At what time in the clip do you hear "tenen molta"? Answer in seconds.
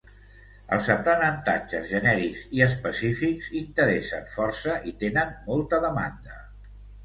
5.07-5.85